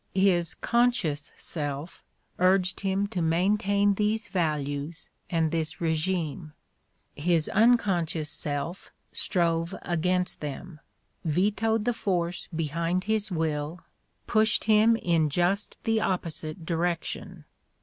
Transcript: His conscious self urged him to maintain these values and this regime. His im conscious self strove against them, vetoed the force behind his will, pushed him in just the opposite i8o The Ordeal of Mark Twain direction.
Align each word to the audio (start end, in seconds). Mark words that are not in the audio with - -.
His 0.15 0.55
conscious 0.55 1.31
self 1.37 2.03
urged 2.39 2.79
him 2.79 3.05
to 3.09 3.21
maintain 3.21 3.93
these 3.93 4.29
values 4.29 5.09
and 5.29 5.51
this 5.51 5.79
regime. 5.79 6.53
His 7.15 7.47
im 7.55 7.77
conscious 7.77 8.27
self 8.27 8.89
strove 9.11 9.75
against 9.83 10.39
them, 10.39 10.79
vetoed 11.23 11.85
the 11.85 11.93
force 11.93 12.47
behind 12.47 13.03
his 13.03 13.29
will, 13.29 13.81
pushed 14.25 14.63
him 14.63 14.95
in 14.95 15.29
just 15.29 15.77
the 15.83 15.99
opposite 16.01 16.65
i8o 16.65 16.65
The 16.65 16.73
Ordeal 16.73 16.73
of 16.73 16.79
Mark 16.79 16.79
Twain 16.79 16.79
direction. 17.21 17.45